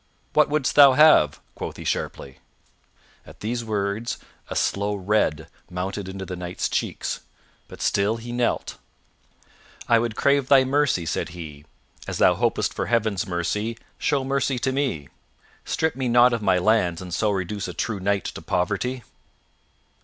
"What 0.33 0.49
wouldst 0.49 0.73
thou 0.73 0.93
have?" 0.93 1.39
quoth 1.53 1.77
he 1.77 1.83
sharply. 1.83 2.39
At 3.23 3.41
these 3.41 3.63
words, 3.63 4.17
a 4.49 4.55
slow 4.55 4.95
red 4.95 5.47
mounted 5.69 6.09
into 6.09 6.25
the 6.25 6.35
Knight's 6.35 6.67
cheeks; 6.67 7.19
but 7.67 7.83
still 7.83 8.17
he 8.17 8.31
knelt. 8.31 8.79
"I 9.87 9.99
would 9.99 10.15
crave 10.15 10.47
thy 10.49 10.63
mercy," 10.63 11.05
said 11.05 11.29
he. 11.37 11.65
"As 12.07 12.17
thou 12.17 12.33
hopest 12.33 12.73
for 12.73 12.87
Heaven's 12.87 13.27
mercy, 13.27 13.77
show 13.99 14.23
mercy 14.23 14.57
to 14.57 14.71
me. 14.71 15.09
Strip 15.65 15.95
me 15.95 16.09
not 16.09 16.33
of 16.33 16.41
my 16.41 16.57
lands 16.57 16.99
and 16.99 17.13
so 17.13 17.29
reduce 17.29 17.67
a 17.67 17.73
true 17.75 17.99
knight 17.99 18.23
to 18.25 18.41
poverty." 18.41 19.03